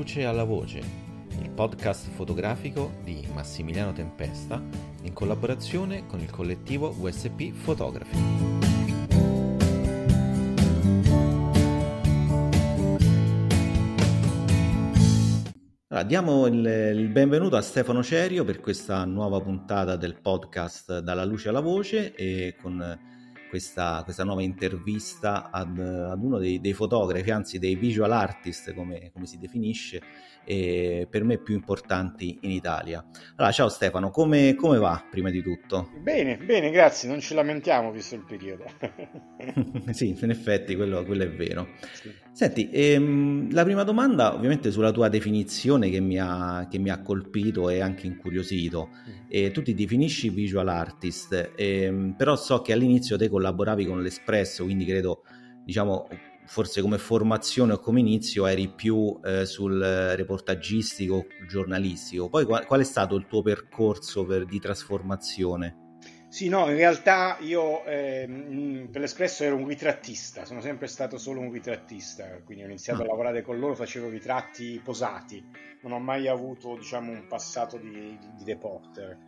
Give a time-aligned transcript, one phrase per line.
[0.00, 0.78] luce alla voce,
[1.42, 4.58] il podcast fotografico di Massimiliano Tempesta
[5.02, 8.16] in collaborazione con il collettivo USP Photography.
[15.88, 21.26] Allora, diamo il, il, benvenuto a Stefano Cerio per questa nuova puntata del podcast Dalla
[21.26, 22.98] luce alla voce e con
[23.50, 29.10] questa, questa nuova intervista ad, ad uno dei, dei, fotografi, anzi dei visual artist come,
[29.12, 30.00] come si definisce,
[30.44, 33.04] e per me più importanti in Italia.
[33.36, 35.90] Allora, ciao Stefano, come, come, va prima di tutto?
[36.02, 38.64] Bene, bene, grazie, non ci lamentiamo visto il periodo.
[39.92, 41.68] sì, in effetti quello, quello è vero.
[41.92, 42.12] Sì.
[42.32, 47.02] Senti, ehm, la prima domanda ovviamente sulla tua definizione che mi ha, che mi ha
[47.02, 48.90] colpito e anche incuriosito.
[48.90, 49.26] Mm.
[49.28, 54.64] Eh, tu ti definisci visual artist, ehm, però so che all'inizio te collaboravi con l'Espresso,
[54.64, 55.22] quindi credo,
[55.64, 56.08] diciamo,
[56.50, 62.28] forse come formazione o come inizio eri più eh, sul reportagistico, giornalistico.
[62.28, 65.98] Poi qual, qual, è stato il tuo percorso per, di trasformazione?
[66.28, 71.38] Sì, no, in realtà io eh, per l'Espresso ero un ritrattista, sono sempre stato solo
[71.38, 73.04] un ritrattista, quindi ho iniziato ah.
[73.04, 75.44] a lavorare con loro, facevo ritratti posati,
[75.82, 79.18] non ho mai avuto diciamo, un passato di, di reporter.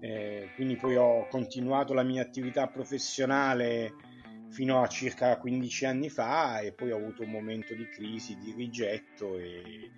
[0.00, 3.92] Eh, quindi poi ho continuato la mia attività professionale
[4.52, 8.52] fino a circa 15 anni fa e poi ho avuto un momento di crisi, di
[8.52, 9.90] rigetto e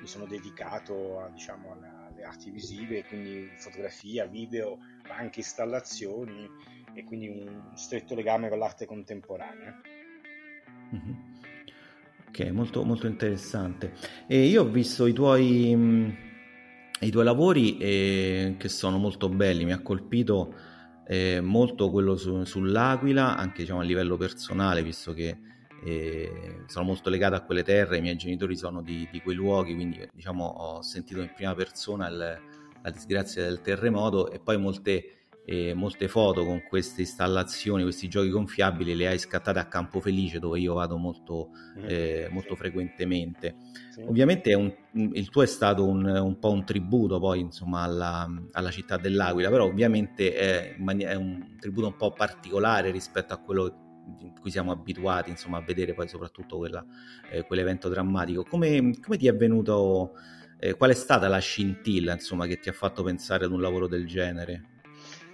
[0.00, 6.48] mi sono dedicato a, diciamo, alle arti visive, quindi fotografia, video, ma anche installazioni
[6.92, 9.80] e quindi un stretto legame con l'arte contemporanea.
[10.94, 11.14] Mm-hmm.
[12.28, 13.92] Ok, molto, molto interessante.
[14.26, 16.16] E io ho visto i tuoi,
[17.00, 20.54] i tuoi lavori eh, che sono molto belli, mi ha colpito
[21.10, 25.38] eh, molto quello su, sull'Aquila, anche diciamo, a livello personale, visto che
[25.82, 29.74] eh, sono molto legato a quelle terre, i miei genitori sono di, di quei luoghi,
[29.74, 32.40] quindi diciamo, ho sentito in prima persona il,
[32.80, 38.30] la disgrazia del terremoto e poi molte e molte foto con queste installazioni, questi giochi
[38.30, 41.84] gonfiabili le hai scattate a Campo Felice dove io vado molto, mm.
[41.86, 43.56] eh, molto frequentemente.
[43.90, 44.02] Sì.
[44.02, 48.70] Ovviamente un, il tuo è stato un, un, po' un tributo poi insomma alla, alla
[48.70, 53.88] città dell'Aquila, però ovviamente è, è, un tributo un po' particolare rispetto a quello
[54.20, 56.84] in cui siamo abituati insomma, a vedere poi soprattutto quella,
[57.30, 58.44] eh, quell'evento drammatico.
[58.44, 60.12] Come, come ti è venuto,
[60.58, 63.86] eh, qual è stata la scintilla insomma, che ti ha fatto pensare ad un lavoro
[63.86, 64.78] del genere?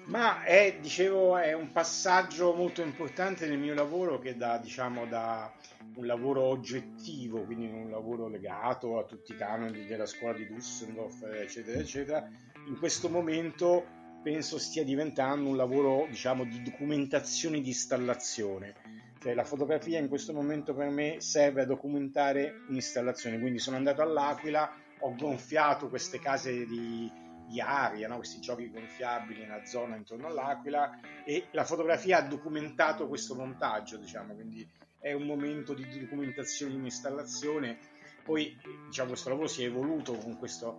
[0.06, 5.52] Ma è, dicevo, è un passaggio molto importante nel mio lavoro che da, diciamo, da
[5.96, 11.24] un lavoro oggettivo, quindi un lavoro legato a tutti i canoni della scuola di Düsseldorf,
[11.34, 12.28] eccetera, eccetera,
[12.68, 13.84] in questo momento
[14.22, 18.74] penso stia diventando un lavoro, diciamo, di documentazione di installazione.
[19.20, 24.02] Cioè, la fotografia in questo momento per me serve a documentare un'installazione, quindi sono andato
[24.02, 27.10] all'Aquila, ho gonfiato queste case di
[27.46, 28.16] di aria, no?
[28.16, 34.34] questi giochi gonfiabili nella zona intorno all'Aquila e la fotografia ha documentato questo montaggio, diciamo,
[34.34, 34.68] quindi
[34.98, 37.78] è un momento di documentazione di un'installazione.
[38.24, 38.56] Poi
[38.86, 40.74] diciamo, questo lavoro si è evoluto con questa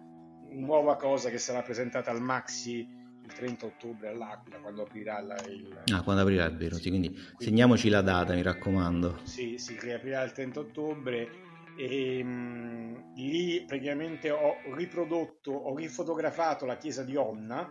[0.50, 2.96] nuova cosa che sarà presentata al Maxi
[3.28, 5.82] il 30 ottobre all'Aquila quando aprirà la, il...
[5.94, 9.20] Ah, quando aprirà, è vero, sì, quindi, quindi segniamoci la data, mi raccomando.
[9.24, 11.30] Sì, si riaprirà il 30 ottobre
[11.78, 17.70] e mh, lì praticamente ho riprodotto, ho rifotografato la chiesa di Onna,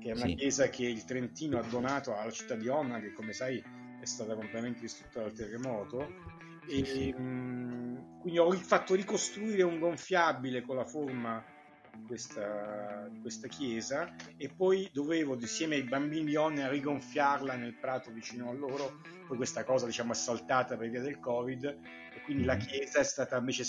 [0.00, 0.34] che è una sì.
[0.34, 3.62] chiesa che il Trentino ha donato alla città di Onna, che come sai
[4.00, 6.34] è stata completamente distrutta dal terremoto.
[6.66, 7.12] Sì, e, sì.
[7.12, 11.44] Mh, quindi ho fatto ricostruire un gonfiabile con la forma
[12.06, 18.50] questa, questa chiesa e poi dovevo insieme ai bambini di Onna rigonfiarla nel prato vicino
[18.50, 22.60] a loro poi questa cosa diciamo assaltata per via del covid e quindi la mhm.
[22.60, 23.64] chiesa è stata invece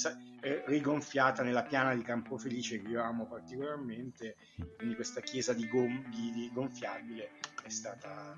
[0.65, 4.35] rigonfiata nella piana di Campofelice che io amo particolarmente
[4.77, 7.31] quindi questa chiesa di, gom- di, di gonfiabile
[7.63, 8.38] è stata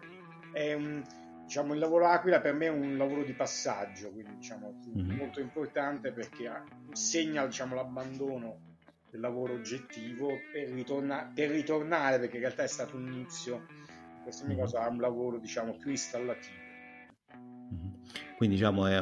[0.51, 1.03] è un,
[1.43, 5.17] diciamo il lavoro Aquila per me è un lavoro di passaggio quindi diciamo mm-hmm.
[5.17, 6.51] molto importante perché
[6.93, 8.68] segna diciamo l'abbandono
[9.11, 13.65] del lavoro oggettivo per, ritorna- per ritornare perché in realtà è stato un inizio
[14.17, 14.61] in questo mio mhm.
[14.61, 16.67] caso a un lavoro diciamo più installativo
[18.37, 18.97] quindi diciamo è,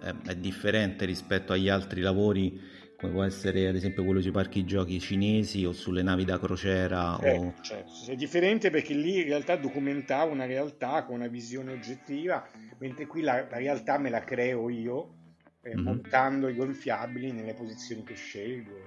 [0.00, 2.58] è, è, differente rispetto agli altri lavori
[2.98, 7.16] come può essere ad esempio quello sui parchi giochi cinesi o sulle navi da crociera.
[7.20, 7.54] Certo, o...
[7.60, 7.92] certo.
[8.10, 12.44] è differente perché lì in realtà documentavo una realtà con una visione oggettiva,
[12.78, 15.14] mentre qui la, la realtà me la creo io
[15.62, 15.84] eh, mm-hmm.
[15.84, 18.86] montando i gonfiabili nelle posizioni che scelgo.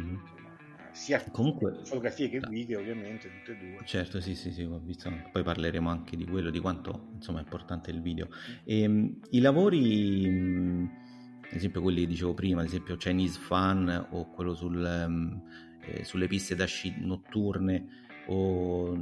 [0.00, 0.38] Mm-hmm
[0.92, 3.78] sia Comunque, fotografie che video ovviamente tutte e due.
[3.84, 7.42] Certo sì sì sì ho visto poi parleremo anche di quello di quanto insomma è
[7.42, 8.28] importante il video.
[8.64, 10.88] E, ehm, i lavori
[11.50, 14.84] ad esempio quelli che dicevo prima, ad esempio Chinese Fan o quello sul,
[15.82, 17.86] eh, sulle piste da sci notturne
[18.26, 18.96] o,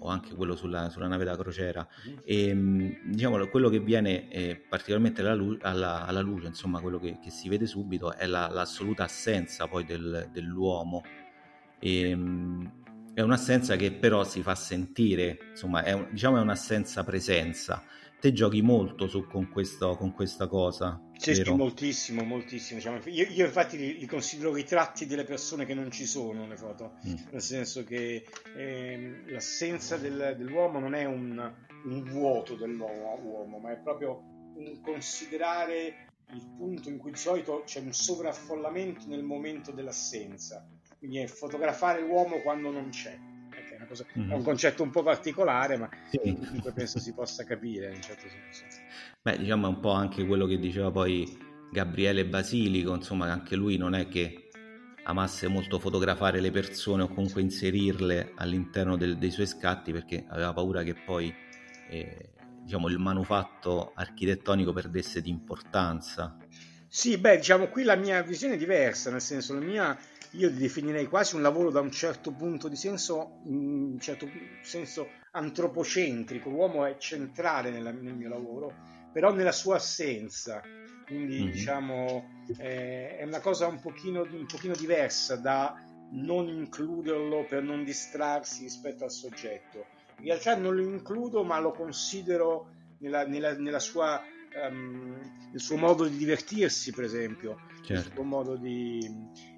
[0.00, 1.86] o anche quello sulla, sulla, nave da crociera.
[2.06, 2.18] Mm-hmm.
[2.24, 6.98] E, mm, diciamo, quello che viene eh, particolarmente alla, lu- alla, alla, luce, insomma, quello
[6.98, 11.02] che, che, si vede subito è la, l'assoluta assenza poi del, dell'uomo.
[11.78, 12.66] E, mm,
[13.14, 17.82] è un'assenza che però si fa sentire, insomma, è, un, diciamo, è un'assenza presenza
[18.20, 21.00] te giochi molto su, con, questo, con questa cosa.
[21.16, 22.78] Sì, sì, moltissimo, moltissimo.
[22.78, 22.98] Diciamo.
[23.06, 26.98] Io, io, infatti li, li, considero ritratti delle persone che non ci sono le foto,
[27.06, 27.14] mm.
[27.32, 28.26] nel senso che
[28.56, 31.52] eh, l'assenza del, dell'uomo non è un,
[31.84, 34.22] un vuoto dell'uomo, ma è proprio
[34.56, 40.68] un considerare il punto in cui di solito c'è un sovraffollamento nel momento dell'assenza.
[40.98, 43.18] Quindi è fotografare l'uomo quando non c'è
[43.86, 44.30] cosa, mm-hmm.
[44.30, 46.18] è un concetto un po' particolare, ma sì.
[46.18, 48.64] comunque penso si possa capire in un certo senso.
[49.22, 53.76] Beh, diciamo è un po' anche quello che diceva poi Gabriele Basilico, insomma, anche lui
[53.76, 54.50] non è che
[55.04, 60.52] amasse molto fotografare le persone o comunque inserirle all'interno del, dei suoi scatti perché aveva
[60.52, 61.32] paura che poi
[61.88, 62.32] eh,
[62.62, 66.36] diciamo, il manufatto architettonico perdesse di importanza.
[66.92, 69.96] Sì, beh, diciamo qui la mia visione è diversa, nel senso la mia
[70.32, 74.28] io definirei quasi un lavoro da un certo punto di senso, un certo
[74.62, 78.74] senso antropocentrico, l'uomo è centrale nella, nel mio lavoro,
[79.12, 80.62] però nella sua assenza,
[81.06, 81.50] quindi mm-hmm.
[81.52, 82.28] diciamo
[82.58, 88.64] eh, è una cosa un pochino, un pochino diversa da non includerlo per non distrarsi
[88.64, 89.86] rispetto al soggetto.
[90.18, 94.20] In realtà non lo includo, ma lo considero nella, nella, nella sua
[94.68, 95.18] um,
[95.52, 98.08] il suo modo di divertirsi, per esempio, certo.
[98.08, 98.98] il suo modo di...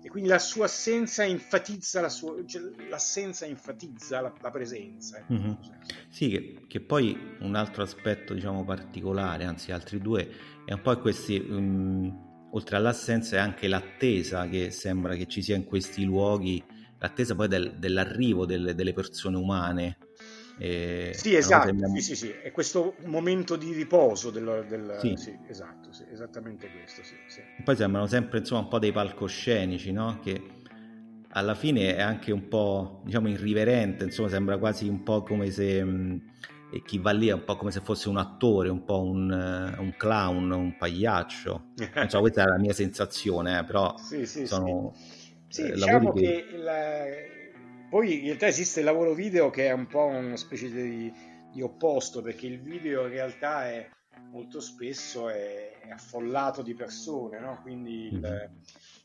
[0.03, 2.45] e quindi la sua assenza enfatizza la sua...
[2.45, 5.25] Cioè, l'assenza enfatizza la, la presenza.
[5.33, 5.53] Mm-hmm.
[6.09, 10.29] Sì, che, che, poi un altro aspetto, diciamo, particolare, anzi altri due,
[10.65, 11.37] è un po' questi...
[11.37, 16.63] Um, oltre all'assenza è anche l'attesa che sembra che ci sia in questi luoghi,
[16.99, 19.97] l'attesa poi del, dell'arrivo delle, delle persone umane
[21.15, 21.89] sì, esatto, sembra...
[21.89, 24.65] sì, sì, sì, è questo momento di riposo del...
[24.69, 24.97] del...
[25.01, 25.15] Sì.
[25.17, 25.37] sì.
[25.49, 27.41] esatto, sì, esattamente questo, sì, sì.
[27.65, 30.19] Poi sembrano sempre insomma un po' dei palcoscenici, no?
[30.23, 30.43] Che
[31.31, 35.83] alla fine è anche un po', diciamo, irriverente, insomma sembra quasi un po' come se...
[35.83, 36.31] Mh,
[36.87, 39.95] chi va lì è un po' come se fosse un attore, un po' un, un
[39.95, 41.73] clown, un pagliaccio.
[42.09, 45.65] So, questa è la mia sensazione, eh, però sì, sì, sono sì.
[45.65, 47.05] Sì, diciamo che, che la,
[47.93, 51.13] poi in realtà esiste il lavoro video che è un po' una specie di,
[51.53, 53.87] di opposto, perché il video in realtà è
[54.31, 57.61] molto spesso è, è affollato di persone, no?
[57.61, 58.53] quindi il, mm-hmm.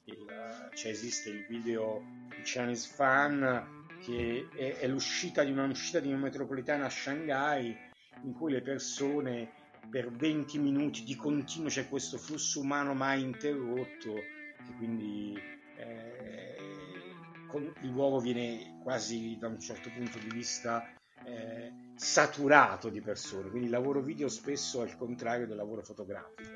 [0.06, 6.08] il, cioè esiste il video di Chinese Fan che è, è l'uscita di un'uscita di
[6.08, 7.76] una metropolitana a Shanghai
[8.24, 9.52] in cui le persone
[9.90, 15.38] per 20 minuti di continuo c'è questo flusso umano mai interrotto che quindi
[15.76, 16.47] eh,
[17.82, 20.84] il luogo viene quasi da un certo punto di vista
[21.26, 26.50] eh, saturato di persone, quindi il lavoro video spesso è il contrario del lavoro fotografico.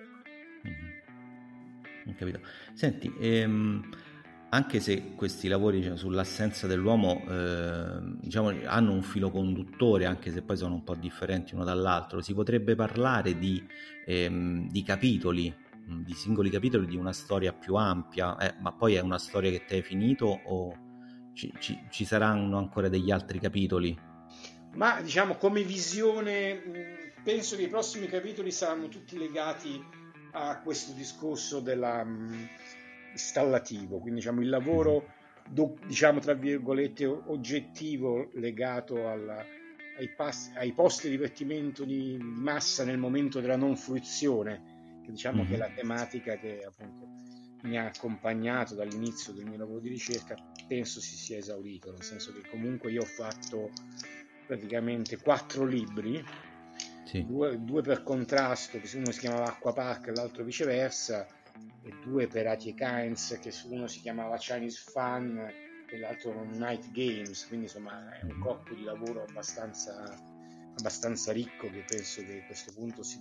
[0.67, 2.15] Mm-hmm.
[2.15, 2.39] capito.
[2.73, 3.89] Senti, ehm,
[4.49, 10.41] anche se questi lavori diciamo, sull'assenza dell'uomo eh, diciamo, hanno un filo conduttore, anche se
[10.41, 13.65] poi sono un po' differenti uno dall'altro, si potrebbe parlare di,
[14.05, 15.53] ehm, di capitoli
[15.85, 19.65] di singoli capitoli di una storia più ampia, eh, ma poi è una storia che
[19.65, 20.89] ti hai finito o
[21.33, 23.97] ci, ci, ci, saranno ancora degli altri capitoli?
[24.73, 29.83] Ma diciamo come visione, penso che i prossimi capitoli saranno tutti legati
[30.33, 32.47] a questo discorso della, um,
[33.11, 35.13] installativo, quindi diciamo il lavoro,
[35.49, 39.43] do, diciamo tra virgolette, oggettivo legato alla,
[39.97, 44.70] ai, pas- ai posti di divertimento di massa nel momento della non fruizione
[45.03, 45.49] che diciamo mm-hmm.
[45.49, 47.09] che è la tematica che appunto
[47.63, 50.35] mi ha accompagnato dall'inizio del mio lavoro di ricerca,
[50.67, 53.71] penso si sia esaurito, nel senso che comunque io ho fatto
[54.47, 56.23] praticamente quattro libri,
[57.05, 57.25] sì.
[57.25, 61.27] due, due, per contrasto, che uno si chiamava Acqua Park e l'altro viceversa,
[61.83, 65.51] e due per Atie Kynes, che uno si chiamava Chinese Fun
[65.87, 68.41] e l'altro Night Games, quindi insomma è un mm-hmm.
[68.41, 70.30] corpo di lavoro abbastanza
[70.81, 73.19] abbastanza ricco che penso che a questo punto si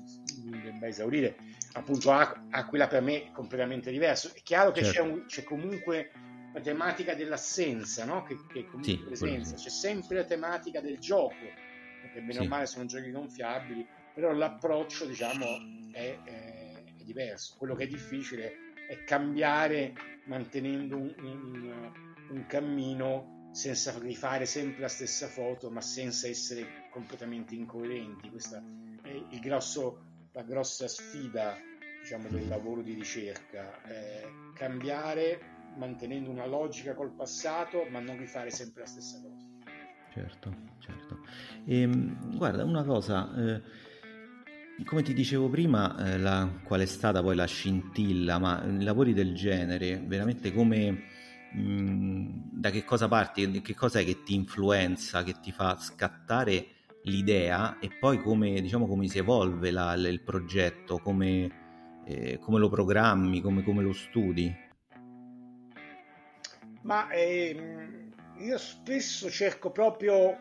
[0.63, 1.37] debba esaurire.
[1.73, 4.31] Appunto Aquila per me è completamente diverso.
[4.35, 5.03] È chiaro che certo.
[5.03, 6.11] c'è, un, c'è, comunque
[6.53, 8.25] la tematica dell'assenza, no?
[8.25, 11.35] che, che comunque sì, presenza, c'è sempre la tematica del gioco,
[12.03, 12.39] perché bene sì.
[12.39, 15.45] o male sono giochi gonfiabili, però l'approccio diciamo
[15.93, 17.57] è, è, è, diverso.
[17.59, 18.53] Quello che è difficile
[18.89, 19.93] è cambiare
[20.25, 21.93] mantenendo un, un,
[22.31, 28.29] un cammino senza rifare sempre la stessa foto, ma senza essere completamente incoerenti.
[28.31, 28.63] Questa
[29.03, 31.57] è grosso, la grossa sfida
[32.01, 38.51] diciamo, del lavoro di ricerca, eh, cambiare mantenendo una logica col passato, ma non rifare
[38.51, 39.49] sempre la stessa cosa.
[40.13, 41.19] Certo, certo.
[41.65, 43.63] E, ehm, guarda, una cosa, eh,
[44.85, 49.35] come ti dicevo prima, eh, la, qual è stata poi la scintilla, ma lavori del
[49.35, 51.05] genere, veramente come,
[51.57, 56.67] mm, da che cosa parti, che cosa è che ti influenza, che ti fa scattare
[57.05, 62.69] l'idea e poi come, diciamo, come si evolve la, il progetto, come, eh, come lo
[62.69, 64.53] programmi, come, come, lo studi?
[66.83, 70.37] Ma ehm, io spesso cerco proprio,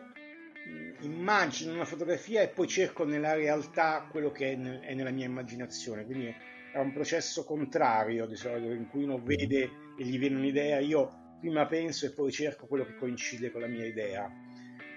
[1.00, 5.26] immagino una fotografia e poi cerco nella realtà quello che è, nel, è nella mia
[5.26, 6.34] immaginazione, quindi
[6.72, 11.36] è un processo contrario di solito in cui uno vede e gli viene un'idea, io
[11.40, 14.30] prima penso e poi cerco quello che coincide con la mia idea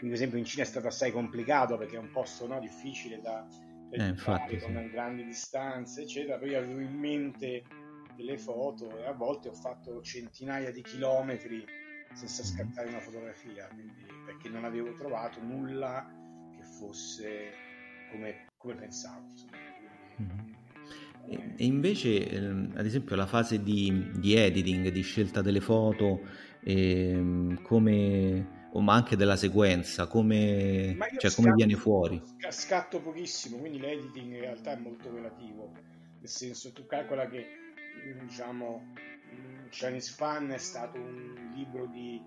[0.07, 3.45] per esempio, in Cina è stato assai complicato perché è un posto no, difficile da
[3.89, 4.89] eh, infatti, con sì.
[4.89, 6.37] grandi distanze, eccetera.
[6.37, 7.63] Poi avevo in mente
[8.15, 11.63] delle foto e a volte ho fatto centinaia di chilometri
[12.13, 12.51] senza mm-hmm.
[12.51, 16.05] scattare una fotografia, quindi, perché non avevo trovato nulla
[16.55, 17.51] che fosse
[18.11, 19.25] come, come pensavo.
[20.21, 20.53] Mm-hmm.
[21.27, 26.21] E, e invece, ehm, ad esempio, la fase di, di, editing, di scelta delle foto,
[26.61, 32.21] ehm, come ma anche della sequenza, come, cioè, scatto, come viene fuori?
[32.49, 35.71] Scatto pochissimo, quindi l'editing in realtà è molto relativo,
[36.19, 37.45] nel senso tu calcola che
[38.21, 38.93] diciamo
[39.69, 42.21] Chinese Fan è stato un libro di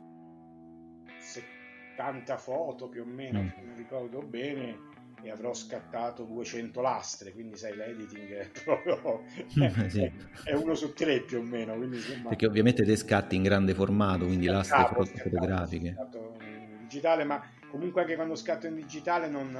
[1.19, 3.49] 70 foto più o meno, mm.
[3.49, 4.79] se non ricordo bene,
[5.23, 10.12] e avrò scattato 200 lastre, quindi sai l'editing è proprio è, sì.
[10.44, 11.75] è uno su tre più o meno.
[11.75, 12.28] Insomma...
[12.28, 15.94] Perché ovviamente te scatti in grande formato, quindi lastre scattato, fotografiche.
[15.94, 19.50] Scatto in digitale, ma comunque anche quando scatto in digitale non,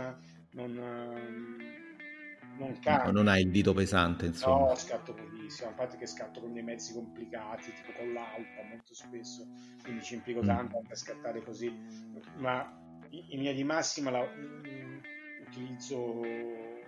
[0.53, 0.73] non,
[2.59, 3.11] non cambia.
[3.11, 4.69] non hai il dito pesante, insomma.
[4.69, 8.95] No, scatto pochissimo, a parte che scatto con dei mezzi complicati, tipo con l'alpa molto
[8.95, 9.47] spesso,
[9.83, 10.47] quindi ci impiego mm.
[10.47, 11.75] tanto per scattare così,
[12.37, 14.27] ma in linea di massima la,
[15.49, 16.21] utilizzo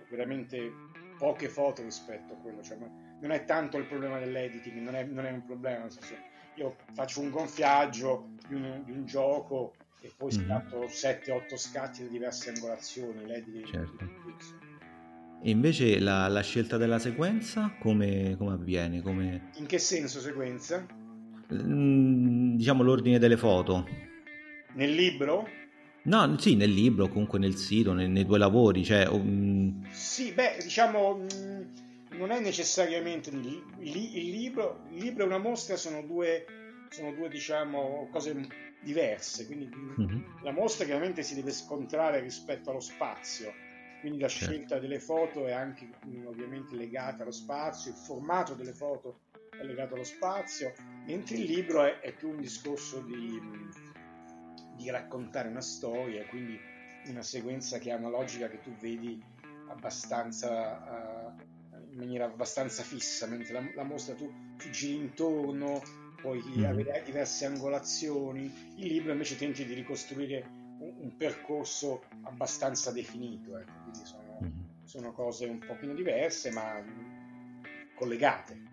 [0.09, 0.71] veramente
[1.17, 2.77] poche foto rispetto a quello, cioè,
[3.19, 6.13] non è tanto il problema dell'editing, non è, non è un problema, nel senso,
[6.55, 10.45] io faccio un gonfiaggio di un, di un gioco e poi mm-hmm.
[10.45, 14.07] scatto 7-8 scatti di diverse angolazioni, l'editing certo.
[15.41, 19.01] E invece la, la, scelta della sequenza come, come avviene?
[19.01, 19.51] Come...
[19.55, 20.85] In che senso sequenza?
[21.53, 23.87] Mm, diciamo l'ordine delle foto.
[24.73, 25.47] Nel libro?
[26.03, 29.07] No, sì, nel libro, comunque nel sito, nei, nei due lavori, cioè...
[29.07, 29.85] Um...
[29.91, 35.37] Sì, beh, diciamo, mh, non è necessariamente il, il, il, libro, il libro e una
[35.37, 36.45] mostra sono due,
[36.89, 38.47] sono due diciamo, cose
[38.81, 40.21] diverse, quindi mm-hmm.
[40.41, 43.53] la mostra chiaramente si deve scontrare rispetto allo spazio,
[43.99, 44.53] quindi la certo.
[44.53, 45.89] scelta delle foto è anche
[46.25, 50.73] ovviamente legata allo spazio, il formato delle foto è legato allo spazio,
[51.05, 53.39] mentre il libro è, è più un discorso di
[54.79, 56.57] di raccontare una storia, quindi
[57.07, 59.21] una sequenza che ha una logica che tu vedi
[59.67, 65.81] abbastanza uh, in maniera abbastanza fissa, mentre la, la mostra tu ti giri intorno,
[66.21, 66.63] puoi mm.
[66.63, 70.45] avere diverse angolazioni, il libro invece tenti di ricostruire
[70.79, 73.71] un, un percorso abbastanza definito, ecco.
[73.83, 74.85] quindi sono, mm.
[74.85, 76.81] sono cose un pochino diverse ma
[77.95, 78.67] collegate.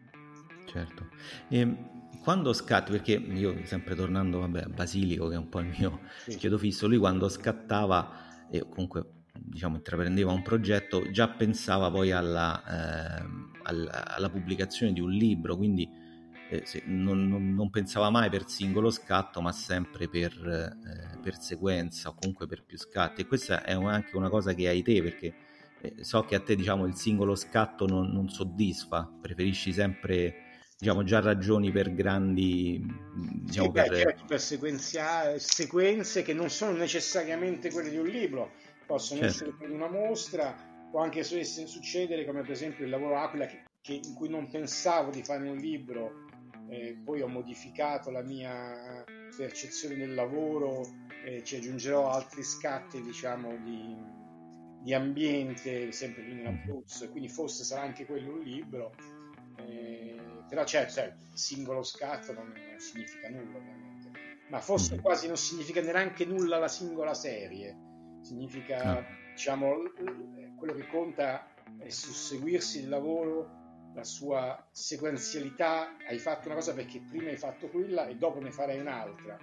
[0.66, 1.08] Certo.
[1.48, 1.95] E ehm,
[2.26, 6.00] quando scatti, perché io sempre tornando vabbè, a Basilico, che è un po' il mio
[6.26, 6.34] sì.
[6.34, 12.64] chiedo fisso, lui quando scattava e comunque diciamo intraprendeva un progetto, già pensava poi alla,
[12.64, 13.24] eh,
[13.62, 15.88] alla, alla pubblicazione di un libro, quindi
[16.50, 22.08] eh, non, non, non, pensava mai per singolo scatto, ma sempre per, eh, per, sequenza
[22.08, 23.20] o comunque per più scatti.
[23.20, 25.32] E questa è anche una cosa che hai te, perché
[25.80, 30.45] eh, so che a te diciamo il singolo scatto non, non soddisfa, preferisci sempre
[30.78, 33.88] diciamo, già ragioni per grandi diciamo, sì, per...
[33.88, 34.40] Beh, certo, per
[35.40, 38.52] sequenze che non sono necessariamente quelle di un libro.
[38.86, 39.34] Possono certo.
[39.34, 40.54] essere per una mostra
[40.90, 45.10] può anche succedere come per esempio il lavoro Aquila che, che in cui non pensavo
[45.10, 46.24] di fare un libro
[46.68, 49.04] eh, poi ho modificato la mia
[49.36, 50.86] percezione del lavoro
[51.24, 53.94] eh, ci aggiungerò altri scatti diciamo di,
[54.82, 58.94] di ambiente sempre lì in Abruzzo quindi forse sarà anche quello un libro
[59.58, 60.16] eh,
[60.48, 64.10] però certo, cioè, singolo scatto non, non, significa nulla ovviamente,
[64.48, 65.00] ma forse mm.
[65.00, 67.76] quasi non significa neanche nulla la singola serie,
[68.22, 68.98] significa.
[68.98, 69.04] Ah.
[69.32, 69.74] diciamo,
[70.56, 71.46] quello che conta
[71.78, 77.68] è susseguirsi il lavoro, la sua sequenzialità, hai fatto una cosa perché prima hai fatto
[77.68, 79.38] quella e dopo ne farai un'altra.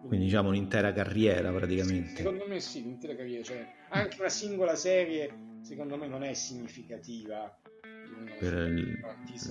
[0.00, 2.10] Quindi diciamo un'intera carriera praticamente.
[2.10, 6.34] Sì, secondo me sì, un'intera carriera, cioè anche una singola serie secondo me non è
[6.34, 7.52] significativa
[8.38, 9.00] per, il,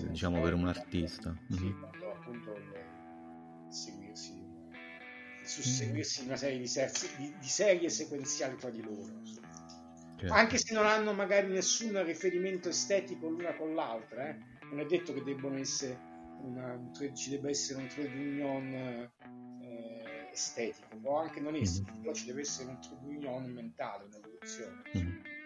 [0.10, 1.36] diciamo, per un artista.
[1.50, 1.80] Sì, mm-hmm.
[1.80, 2.56] quando appunto
[3.70, 4.46] seguirsi,
[5.44, 9.22] susseguirsi una serie di, ser- di, di serie sequenziali tra di loro.
[10.18, 10.34] Certo.
[10.34, 14.38] Anche se non hanno magari nessun riferimento estetico l'una con l'altra, eh?
[14.72, 16.00] non è detto che debbano essere
[16.42, 16.80] una,
[17.14, 18.74] ci debba essere un trade union
[19.62, 22.02] eh, estetico, può anche non essere, mm-hmm.
[22.02, 24.82] però ci deve essere un trade union mentale, un'evoluzione.
[24.96, 25.37] Mm-hmm.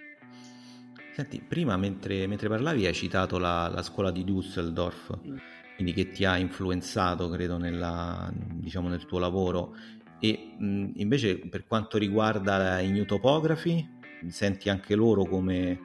[1.21, 5.37] Senti, prima mentre, mentre, parlavi hai citato la, la scuola di Düsseldorf, mm.
[5.75, 9.75] quindi che ti ha influenzato, credo, nella, diciamo, nel tuo lavoro.
[10.19, 13.87] E mh, invece per quanto riguarda i new topografi,
[14.29, 15.79] senti anche loro come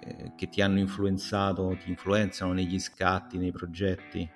[0.00, 4.28] eh, che ti hanno influenzato, ti influenzano negli scatti, nei progetti?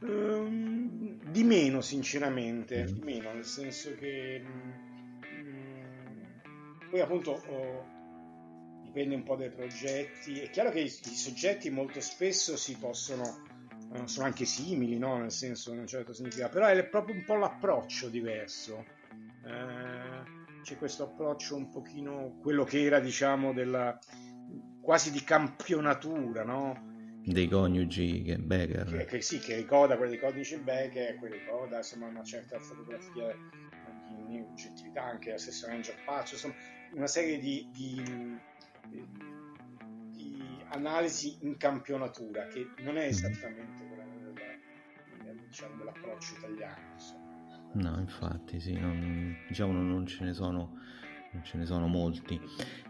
[0.00, 2.86] Um, di meno, sinceramente, mm.
[2.86, 7.95] di meno, nel senso che mh, mh, poi appunto ho
[8.96, 10.40] dipende un po' dai progetti.
[10.40, 13.42] È chiaro che i, i soggetti molto spesso si possono,
[13.92, 15.18] eh, sono anche simili, no?
[15.18, 18.86] nel senso, in un certo significato, però è proprio un po' l'approccio diverso.
[19.44, 23.98] Eh, c'è questo approccio un pochino, quello che era, diciamo, della,
[24.80, 26.94] quasi di campionatura, no?
[27.26, 31.78] dei coniugi che Becker che, che, sì, che ricorda quelli dei coniugi Becker che ricorda
[31.78, 33.34] insomma una certa fotografia
[34.06, 36.54] di, di oggettività anche la stessa Ranger Pazzo insomma
[36.92, 38.00] una serie di, di,
[38.88, 39.06] di
[40.68, 43.08] analisi in campionatura, che non è mhm.
[43.08, 46.92] esattamente quella della, diciamo, dell'approccio italiano.
[46.92, 47.24] Insomma.
[47.72, 50.84] No, infatti, sì, non, diciamo non ce ne sono
[51.36, 52.40] non ce ne sono molti.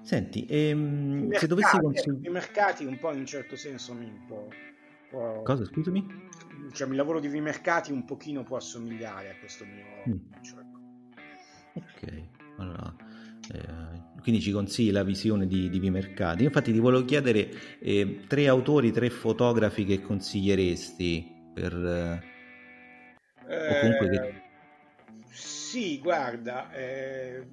[0.02, 2.28] Senti, ehm, mercati, se dovessi consigliare...
[2.28, 4.46] I mercati un po' in un certo senso mi può,
[5.10, 5.42] può...
[5.42, 6.06] Cosa, scusami?
[6.68, 9.84] Diciamo, il lavoro di Vimercati un pochino può assomigliare a questo mio...
[10.08, 10.42] Mm.
[10.42, 10.64] Cioè...
[11.74, 12.22] Ok,
[14.26, 16.42] quindi ci consigli la visione di, di Vimercati.
[16.42, 21.72] Infatti ti volevo chiedere eh, tre autori, tre fotografi che consiglieresti per...
[23.48, 24.42] Eh, comunque che...
[25.30, 27.46] Sì, guarda, eh,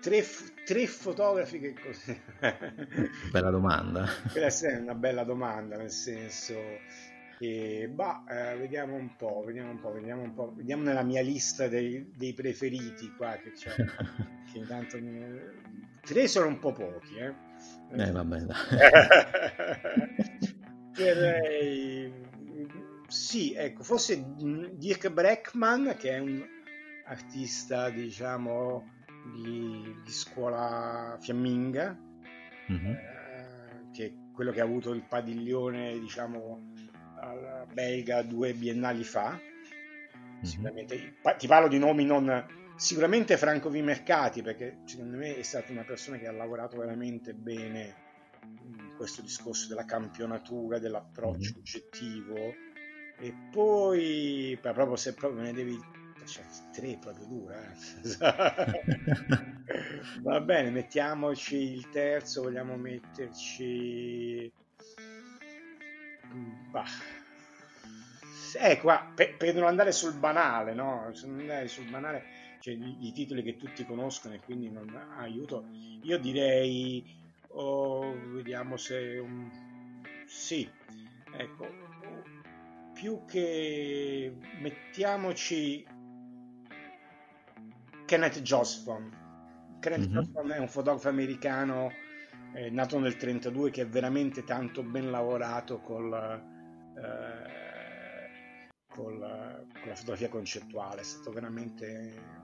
[0.00, 0.24] tre,
[0.64, 1.74] tre, fotografi che...
[3.32, 4.06] bella domanda.
[4.30, 6.54] Questa è una bella domanda, nel senso
[7.42, 11.22] e, bah, eh, vediamo un po', vediamo un po', vediamo un po', vediamo nella mia
[11.22, 13.74] lista dei, dei preferiti qua che c'è.
[14.52, 15.20] che intanto mi...
[16.02, 17.34] Tre sono un po' pochi, eh.
[17.96, 18.46] Eh, vabbè.
[20.94, 22.12] Direi...
[23.08, 24.24] Sì, ecco, forse
[24.74, 26.46] Dirk Breckman, che è un
[27.06, 28.88] artista, diciamo,
[29.34, 31.98] di, di scuola fiamminga,
[32.70, 32.92] mm-hmm.
[32.92, 36.70] eh, che è quello che ha avuto il padiglione, diciamo,
[37.72, 39.30] belga due biennali fa.
[39.30, 40.42] Mm-hmm.
[40.42, 45.84] Sicuramente, ti parlo di nomi non sicuramente Franco Vimercati perché secondo me è stata una
[45.84, 47.94] persona che ha lavorato veramente bene
[48.64, 51.58] in questo discorso della campionatura, dell'approccio mm-hmm.
[51.58, 52.54] oggettivo
[53.18, 55.78] e poi proprio se proprio ne devi
[56.24, 58.16] cioè, tre proprio dura eh.
[60.22, 64.50] va bene mettiamoci il terzo vogliamo metterci
[66.70, 66.84] bah.
[68.58, 71.10] Ecco, per, per, non andare sul banale, no?
[71.12, 72.24] Se non andare sul banale,
[72.60, 75.66] cioè i, i, titoli che tutti conoscono e quindi non aiuto,
[76.02, 77.04] io direi,
[77.48, 79.50] oh, vediamo se un...
[80.26, 80.68] sì,
[81.36, 81.68] ecco,
[82.92, 85.86] più che mettiamoci
[88.06, 89.20] Kenneth Jospon.
[89.80, 90.12] Kenneth mm-hmm.
[90.12, 91.90] Jospon è un fotografo americano
[92.54, 96.12] eh, nato nel 32 che è veramente tanto ben lavorato col,
[96.96, 97.71] eh,
[98.94, 102.40] col, con la fotografia concettuale è stato veramente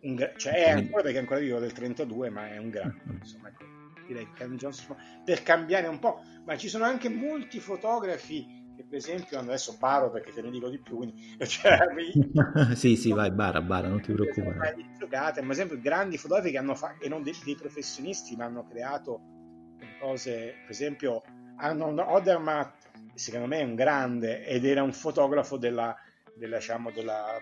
[0.00, 3.48] un, cioè è ancora perché è ancora vivo del 32 ma è un grande insomma
[3.48, 3.64] ecco,
[4.06, 8.98] direi che Johnson per cambiare un po' ma ci sono anche molti fotografi che per
[8.98, 11.78] esempio adesso baro perché te ne dico di più quindi, cioè,
[12.76, 14.76] sì sì vai bara bara non ti preoccupare.
[14.98, 18.66] giocate ma esempio grandi fotografi che hanno fatto e non dei, dei, professionisti ma hanno
[18.66, 19.20] creato
[19.98, 21.22] cose per esempio
[21.56, 22.75] Arnold Odermatt
[23.16, 25.96] secondo me è un grande ed era un fotografo della,
[26.34, 27.40] della, diciamo, della,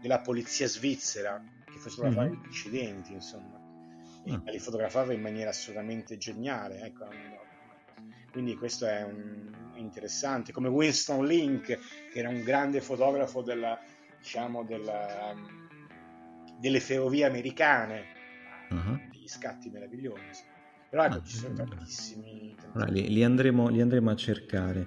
[0.00, 2.40] della polizia svizzera che fotografava mm-hmm.
[2.40, 3.58] gli incidenti insomma
[4.28, 4.46] mm.
[4.46, 7.08] li fotografava in maniera assolutamente geniale ecco
[8.30, 13.78] quindi questo è un, interessante, come Winston Link, che era un grande fotografo della,
[14.18, 15.34] diciamo, della,
[16.58, 18.04] delle ferrovie americane,
[18.70, 19.08] uh-huh.
[19.10, 20.52] degli scatti meravigliosi.
[20.94, 22.54] Però ecco, ah, ci sono tantissimi.
[22.74, 24.86] Allora, li, li, andremo, li, andremo, a cercare.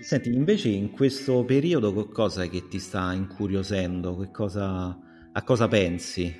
[0.00, 4.28] Senti, invece in questo periodo cosa è che ti sta incuriosendo?
[4.30, 4.98] Cosa,
[5.32, 6.30] a cosa pensi?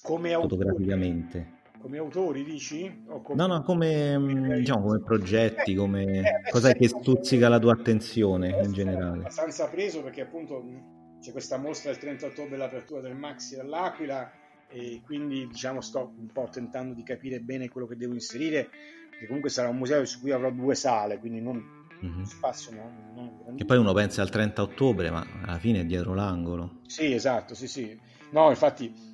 [0.00, 1.58] Come fotograficamente?
[1.80, 3.02] come autori, dici?
[3.04, 3.34] Come...
[3.34, 6.04] No, no, come, mm, diciamo, come progetti, eh, come...
[6.20, 9.22] Eh, cos'è che stuzzica la tua attenzione in generale?
[9.22, 14.30] Abbastanza preso perché appunto mm, c'è questa mostra il 30 ottobre, l'apertura del Maxi all'Aquila
[14.72, 18.70] e quindi diciamo sto un po' tentando di capire bene quello che devo inserire,
[19.18, 21.62] che comunque sarà un museo su cui avrò due sale, quindi non
[22.04, 22.22] mm-hmm.
[22.22, 26.14] spazio non, non E poi uno pensa al 30 ottobre, ma alla fine è dietro
[26.14, 26.80] l'angolo.
[26.86, 27.98] Sì, esatto, sì, sì.
[28.30, 29.10] No, infatti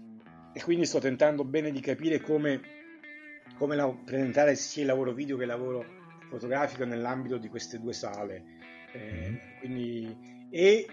[0.52, 2.60] e quindi sto tentando bene di capire come,
[3.58, 5.84] come la, presentare sia il lavoro video che il lavoro
[6.28, 8.44] fotografico nell'ambito di queste due sale.
[8.92, 9.36] Eh, mm-hmm.
[9.60, 10.86] quindi, e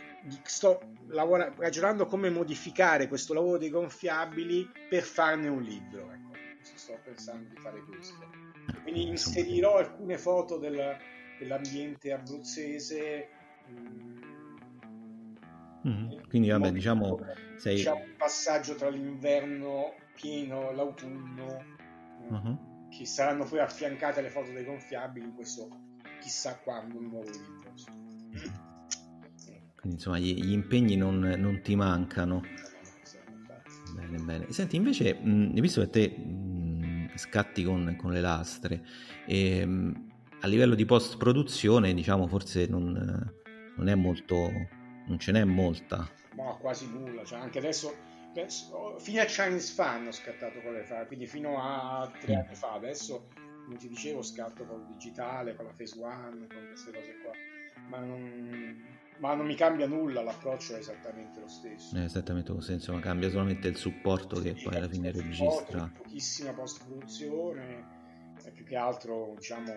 [0.43, 6.11] sto lavora, ragionando come modificare questo lavoro dei gonfiabili per farne un libro.
[6.11, 8.43] Ecco, sto pensando di fare questo.
[8.81, 10.97] Quindi inserirò alcune foto del,
[11.39, 13.29] dell'ambiente abruzzese.
[13.69, 14.15] Mm,
[15.87, 17.19] Mm, quindi vabbè, diciamo,
[17.57, 17.83] sei...
[17.83, 21.63] C'è un passaggio tra l'inverno pieno e l'autunno
[22.27, 22.87] uh-huh.
[22.89, 25.69] che saranno poi affiancate alle foto dei gonfiabili in questo
[26.21, 27.73] chissà quando un nuovo libro.
[29.85, 32.41] Quindi insomma gli, gli impegni non, non, ti mancano.
[33.93, 34.51] Bene, bene.
[34.51, 38.83] Senti, invece, mh, visto che te mh, scatti con, con, le lastre,
[39.27, 43.31] e, mh, a livello di post-produzione, diciamo, forse non,
[43.75, 44.51] non è molto
[45.05, 46.09] non ce n'è molta.
[46.33, 47.95] No, quasi nulla, cioè anche adesso,
[48.31, 52.39] adesso fino a Chinese Fan ho scattato con le fa, quindi fino a tre mm.
[52.39, 53.27] anni fa, adesso
[53.65, 57.31] come ti dicevo scatto con il digitale, con la Phase One, con queste cose qua,
[57.89, 58.83] ma non,
[59.19, 61.95] ma non mi cambia nulla, l'approccio è esattamente lo stesso.
[61.95, 65.91] È esattamente lo stesso, ma cambia solamente il supporto che poi alla fine registra.
[65.95, 68.03] Pochissima post-produzione,
[68.53, 69.71] più che altro diciamo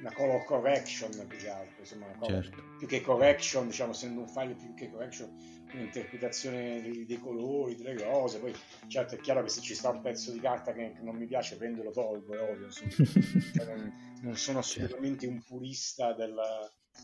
[0.00, 2.62] una color correction più che altro, insomma, color, certo.
[2.78, 5.28] più che correction, diciamo, essendo un file più che correction,
[5.72, 8.54] un'interpretazione dei, dei, colori, delle cose, poi
[8.86, 11.56] certo è chiaro che se ci sta un pezzo di carta che, non mi piace
[11.56, 12.90] prendo lo tolgo, è ovvio, insomma,
[13.54, 14.84] cioè non, non, sono certo.
[14.84, 16.36] assolutamente un purista del,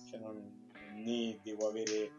[0.09, 0.43] cioè non,
[0.95, 2.11] né devo avere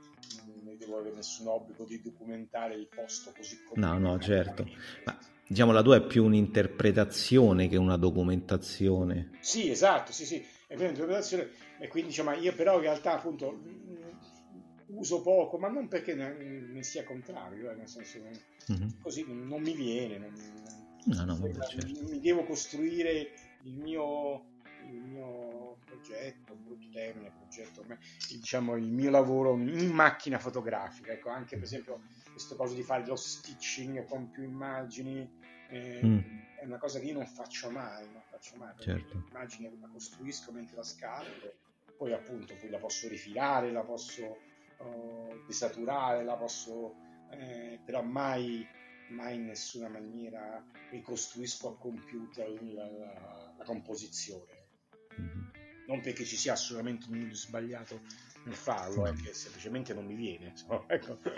[0.63, 4.67] né devo avere nessun obbligo di documentare il posto così come no no certo
[5.05, 10.75] ma diciamo la tua è più un'interpretazione che una documentazione sì esatto sì sì è
[10.75, 15.87] quella interpretazione e quindi diciamo io però in realtà appunto mm, uso poco ma non
[15.87, 18.19] perché ne, sia contrario eh, nel senso
[18.71, 18.89] mm-hmm.
[19.01, 20.33] così non mi viene non,
[21.05, 22.03] no, no, vabbè, certo.
[22.09, 23.31] mi devo costruire
[23.63, 24.45] il mio,
[24.89, 25.54] il mio
[25.95, 27.85] progetto brutto termine progetto
[28.29, 33.05] diciamo il mio lavoro in macchina fotografica ecco anche per esempio questo cosa di fare
[33.05, 35.29] lo stitching con più immagini
[35.69, 36.19] eh, mm.
[36.59, 38.23] è una cosa che io non faccio mai no?
[38.45, 39.23] faccio mai, certo.
[39.25, 41.53] l'immagine la costruisco mentre la scarico,
[41.97, 44.37] poi appunto poi la posso rifilare, la posso
[44.77, 46.95] uh, desaturare, la posso,
[47.31, 48.67] eh, però mai,
[49.09, 54.54] mai in nessuna maniera ricostruisco a computer la, la, la composizione.
[55.87, 58.01] Non perché ci sia assolutamente nulla sbagliato
[58.45, 60.53] nel farlo, è che semplicemente non mi viene.
[60.55, 61.19] Insomma, ecco.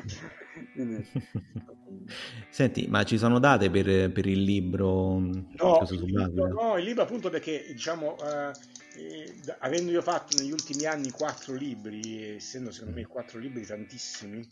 [2.50, 5.20] Senti, ma ci sono date per, per il libro?
[5.20, 8.52] No il libro, no, il libro appunto perché, diciamo, uh,
[8.98, 14.46] eh, avendo io fatto negli ultimi anni quattro libri, essendo secondo me quattro libri tantissimi,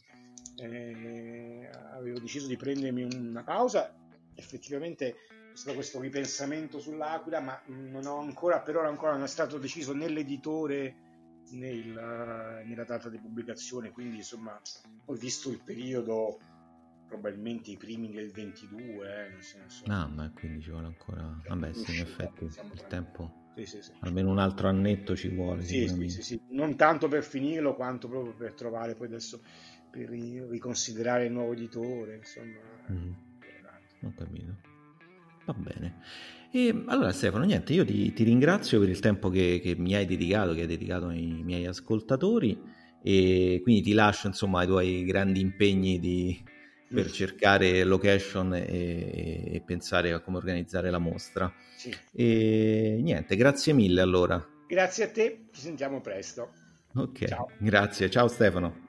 [0.58, 3.94] eh, avevo deciso di prendermi una pausa.
[4.38, 5.16] Effettivamente
[5.56, 9.94] stato questo ripensamento sull'Aquila, ma non ho ancora, per ora ancora non è stato deciso
[9.94, 10.96] nell'editore
[11.52, 14.60] nel, nella data di pubblicazione, quindi insomma
[15.06, 16.40] ho visto il periodo
[17.08, 19.84] probabilmente i primi del 22, eh, nel senso...
[19.86, 21.40] No, ma quindi ci vuole ancora...
[21.48, 23.44] Vabbè, sì, in effetti il tempo...
[23.56, 23.92] Sì, sì, sì.
[24.00, 25.62] Almeno un altro annetto ci vuole.
[25.62, 29.42] Sì, sì, sì, sì, non tanto per finirlo quanto proprio per trovare poi adesso,
[29.90, 32.60] per riconsiderare il nuovo editore, insomma.
[32.92, 33.14] Mm.
[34.02, 34.75] Ho capito.
[35.46, 36.02] Va bene.
[36.52, 40.06] E allora Stefano, niente, io ti, ti ringrazio per il tempo che, che, mi hai
[40.06, 42.58] dedicato, che hai dedicato ai miei ascoltatori
[43.04, 46.42] e quindi ti lascio insomma ai tuoi grandi impegni di,
[46.88, 51.54] per cercare location e, e, pensare a come organizzare la mostra.
[51.76, 51.94] Sì.
[52.14, 54.44] E niente, grazie mille allora.
[54.68, 56.54] Grazie a te, ci sentiamo presto.
[56.96, 57.50] Ok, ciao.
[57.60, 58.85] grazie, ciao Stefano.